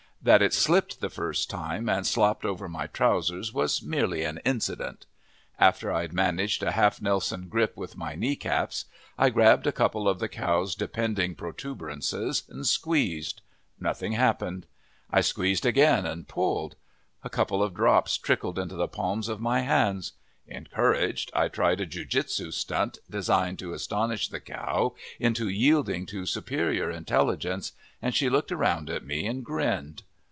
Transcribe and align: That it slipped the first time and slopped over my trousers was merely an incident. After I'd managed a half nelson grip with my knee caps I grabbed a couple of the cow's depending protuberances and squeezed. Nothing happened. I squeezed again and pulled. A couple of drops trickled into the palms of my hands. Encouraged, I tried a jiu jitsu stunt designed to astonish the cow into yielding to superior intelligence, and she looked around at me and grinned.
That 0.23 0.43
it 0.43 0.53
slipped 0.53 1.01
the 1.01 1.09
first 1.09 1.49
time 1.49 1.89
and 1.89 2.05
slopped 2.05 2.45
over 2.45 2.69
my 2.69 2.85
trousers 2.85 3.51
was 3.55 3.81
merely 3.81 4.23
an 4.23 4.37
incident. 4.45 5.07
After 5.57 5.91
I'd 5.91 6.13
managed 6.13 6.61
a 6.61 6.73
half 6.73 7.01
nelson 7.01 7.47
grip 7.49 7.75
with 7.75 7.97
my 7.97 8.13
knee 8.13 8.35
caps 8.35 8.85
I 9.17 9.31
grabbed 9.31 9.65
a 9.65 9.71
couple 9.71 10.07
of 10.07 10.19
the 10.19 10.29
cow's 10.29 10.75
depending 10.75 11.33
protuberances 11.33 12.43
and 12.47 12.67
squeezed. 12.67 13.41
Nothing 13.79 14.11
happened. 14.11 14.67
I 15.09 15.21
squeezed 15.21 15.65
again 15.65 16.05
and 16.05 16.27
pulled. 16.27 16.75
A 17.23 17.29
couple 17.31 17.63
of 17.63 17.73
drops 17.73 18.15
trickled 18.19 18.59
into 18.59 18.75
the 18.75 18.87
palms 18.87 19.27
of 19.27 19.41
my 19.41 19.61
hands. 19.61 20.11
Encouraged, 20.45 21.31
I 21.33 21.47
tried 21.47 21.81
a 21.81 21.87
jiu 21.87 22.05
jitsu 22.05 22.51
stunt 22.51 22.99
designed 23.09 23.57
to 23.57 23.73
astonish 23.73 24.27
the 24.27 24.39
cow 24.39 24.93
into 25.19 25.49
yielding 25.49 26.05
to 26.07 26.27
superior 26.27 26.91
intelligence, 26.91 27.71
and 28.03 28.13
she 28.13 28.29
looked 28.29 28.51
around 28.51 28.87
at 28.87 29.03
me 29.03 29.25
and 29.25 29.43
grinned. 29.43 30.03